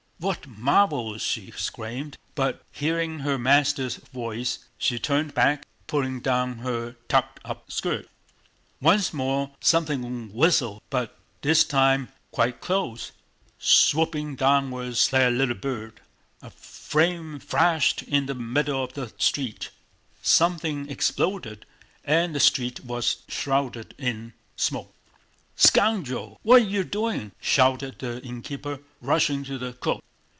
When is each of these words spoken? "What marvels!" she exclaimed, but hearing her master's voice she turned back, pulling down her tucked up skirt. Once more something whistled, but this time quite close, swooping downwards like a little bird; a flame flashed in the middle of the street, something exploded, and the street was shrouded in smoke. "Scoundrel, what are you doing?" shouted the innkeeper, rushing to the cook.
"What 0.29 0.45
marvels!" 0.45 1.23
she 1.23 1.47
exclaimed, 1.47 2.15
but 2.35 2.63
hearing 2.71 3.21
her 3.21 3.39
master's 3.39 3.95
voice 3.95 4.59
she 4.77 4.99
turned 4.99 5.33
back, 5.33 5.65
pulling 5.87 6.19
down 6.19 6.59
her 6.59 6.95
tucked 7.09 7.39
up 7.43 7.71
skirt. 7.71 8.07
Once 8.79 9.13
more 9.15 9.49
something 9.61 10.31
whistled, 10.31 10.83
but 10.91 11.17
this 11.41 11.63
time 11.63 12.09
quite 12.29 12.61
close, 12.61 13.13
swooping 13.57 14.35
downwards 14.35 15.11
like 15.11 15.23
a 15.23 15.29
little 15.31 15.55
bird; 15.55 16.01
a 16.43 16.51
flame 16.51 17.39
flashed 17.39 18.03
in 18.03 18.27
the 18.27 18.35
middle 18.35 18.83
of 18.83 18.93
the 18.93 19.11
street, 19.17 19.71
something 20.21 20.87
exploded, 20.87 21.65
and 22.05 22.35
the 22.35 22.39
street 22.39 22.85
was 22.85 23.23
shrouded 23.27 23.95
in 23.97 24.33
smoke. 24.55 24.93
"Scoundrel, 25.55 26.39
what 26.43 26.61
are 26.61 26.65
you 26.65 26.83
doing?" 26.83 27.31
shouted 27.41 27.97
the 27.97 28.21
innkeeper, 28.21 28.81
rushing 29.01 29.43
to 29.45 29.57
the 29.57 29.73
cook. 29.73 30.03